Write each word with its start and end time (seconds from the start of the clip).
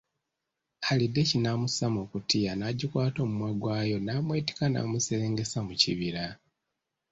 Aliddeki 0.89 1.37
namussa 1.41 1.85
mu 1.95 2.01
kkutiya 2.05 2.51
n’agikwata 2.55 3.17
omumwa 3.25 3.51
gwayo 3.61 3.97
namwetikka 4.05 4.65
namuserengesa 4.71 5.57
mu 5.67 5.73
kibira. 5.81 6.25